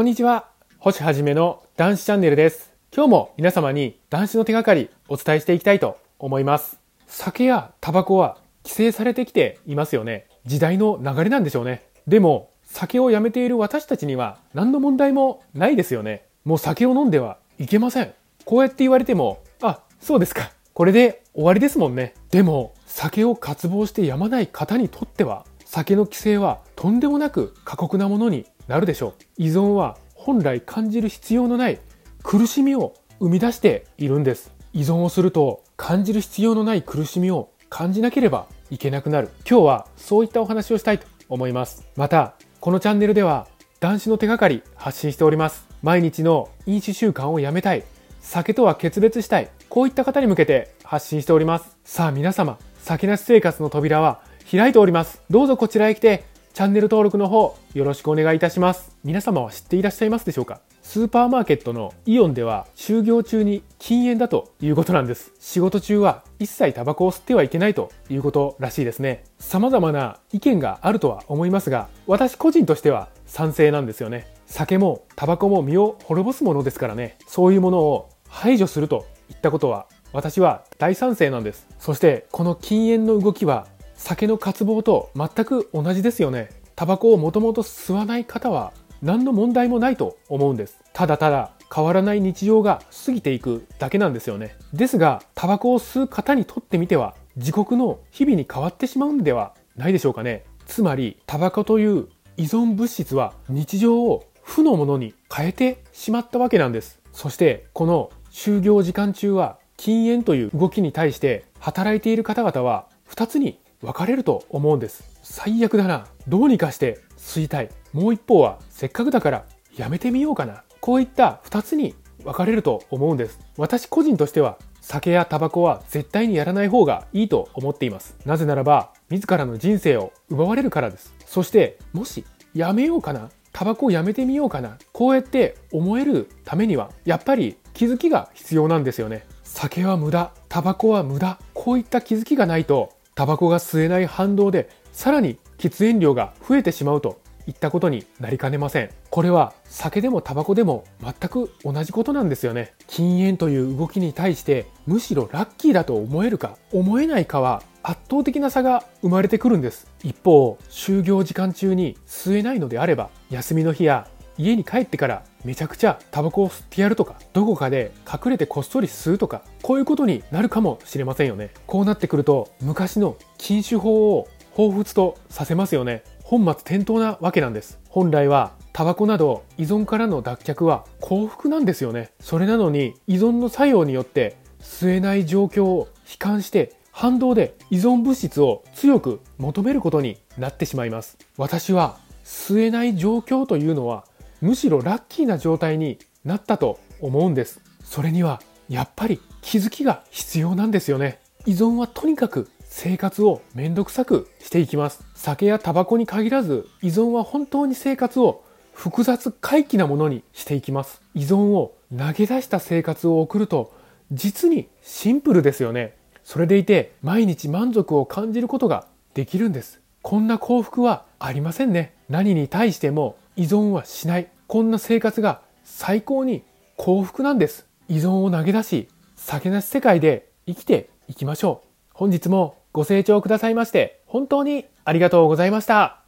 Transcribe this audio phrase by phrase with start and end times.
[0.00, 0.48] こんにちは。
[0.78, 2.72] 星はじめの男子チャンネルです。
[2.90, 6.80] 今日も皆様に男子の手がかりお伝えしていきたいと思います。
[7.06, 10.26] 酒やタバコは規制されてきていますよね。
[10.46, 11.82] 時代の流れなんでしょうね。
[12.08, 16.24] でも、酒をやめている私たちには何の問題もないですよね。
[16.46, 18.14] もう酒を飲んではいけません。
[18.46, 20.50] こうやって言われても、あ、そうですか。
[20.72, 22.14] これで終わりですもんね。
[22.30, 29.22] でも、酒を渇望してやまない方にとっては、酒の規制はとんでもなく過酷なものになるでしょう。
[29.36, 31.80] 依存は本来感じる必要のない
[32.22, 34.52] 苦しみを生み出しているんです。
[34.72, 39.30] 依存をすると感じる必要のない苦しみを感じなければいけなくなる。
[39.40, 41.84] 今日はそういったお話をしたいと思います。
[41.96, 43.48] また、このチャンネルでは
[43.80, 45.66] 男子の手がかり発信しております。
[45.82, 47.82] 毎日の飲酒習慣をやめたい。
[48.20, 49.50] 酒とは決別したい。
[49.68, 51.76] こういった方に向けて発信しております。
[51.84, 55.22] さあ皆様、酒なし生活の扉は開いております。
[55.28, 58.96] どうぞこちらへ来て、チャンネル登録の方よろしくお願いいたします。
[59.04, 60.60] 皆様は知っていらっしゃいますでしょうか？
[60.82, 65.32] スーパーマーケットのイオンでは就業中に禁煙だということなんです。
[65.38, 69.24] 仕事中は一切タバコを吸ってはいけないということらしいですね。
[69.38, 74.26] 様々な意見があるとは思いますが、私個人としては賛成なんですよね。
[74.46, 77.16] 酒もタバコも身を滅ぼすものですからね。
[77.28, 81.68] そういうものを排除するといったことは私は大賛成なんです。
[81.78, 83.68] そしてこの禁煙の動きは
[84.00, 86.48] 酒の渇望と全く同じですよね。
[86.74, 90.78] タバコをもともと吸わない方は何の問題もないと思うんです。
[90.94, 94.56] ただただ変わらない日常が過ぎていくだけなんですよね。
[94.72, 100.44] ですが、タバコを吸う方にとってみては自国の日々に変わってしまうんではないでしょうかね。
[100.66, 107.00] つまり、タバコという依存物質は日常を負のものに変えてしまったわけなんです。
[107.12, 115.04] そして、この就業時間中は禁煙という動きに対して働いている方々は2つに分かれると思うんです。
[115.22, 116.06] 最悪だな。
[116.28, 117.70] どうにかして吸いたい。
[117.92, 119.44] もう一方はせっかくだから
[119.76, 120.64] やめてみようかな。
[120.80, 123.40] こういった2つに分かれると思うんです。
[123.56, 128.16] 私個人としては酒やタバコは絶対にやらない方がいいと思っています。
[128.24, 131.14] なぜならば自らの人生を奪われるからです。
[131.26, 132.24] そしてもし
[132.54, 133.30] やめようかな。
[133.52, 134.76] タバコをやめてみようかな。
[134.92, 139.24] こうやって思えるためにはやっぱり気づきが必要なんですよね。
[139.42, 140.32] 酒は無駄。
[140.48, 141.38] タバコは無駄。
[141.54, 148.88] こういった気づきがないとタバコが吸えない反動でさらに喫煙量が増えてしまうといったことになりかねません。
[149.10, 152.72] これは酒でもタバコでも全く同じことなんですよね。
[152.86, 159.86] 禁煙という動きに対してむしろラッキーだと思えるか思えないかは圧倒的な差が生まれてくるんです。
[160.02, 164.08] 一方、就業時間中に吸えないのであれば休みの日や
[164.40, 171.50] 家に帰ってからめちゃくちゃタバコを吸ってやるとかどこかで隠れてこっそり吸うとかこういうことになるかもしれませんよね。
[171.66, 176.02] こうなってくると昔の禁酒法を彷彿とさせますよね。
[176.24, 177.78] 本末転倒なわけなんです。
[177.88, 182.10] 本来はタバコなど依存からの脱却は幸福なんですよね。
[182.20, 191.18] それなのに依存の作用によって吸えない状況を悲観して反動で依存物質を強く求めることになってしまいます。
[191.36, 194.04] 私は吸えない状況というのは
[194.40, 197.60] むしろラッキーな状態になったと思うんです。
[197.84, 201.18] それにはやっぱり気づきが必要なんですよね。
[201.46, 205.04] 依存はとにかく生活をめんどくさくしていきます。
[205.14, 211.02] 酒やタバコに限らず依存は本当に生活を複雑回帰なものにしていきます。
[211.14, 213.74] 依存を投げ出した生活を送ると
[214.12, 215.96] 実にシンプルですよね。
[216.22, 219.80] それでいて毎日満足を感じることができるんです。
[220.02, 221.94] こんな幸福はありませんね。
[222.08, 224.28] 何に対しても依存はしない。
[224.48, 226.44] こんな生活が最高に
[226.76, 227.66] 幸福なんです。
[227.88, 231.68] 依存を投げ出し酒なし世界で生きていきましょう。
[231.94, 235.99] 本日もご清聴くださいまして本当にありがとうございました。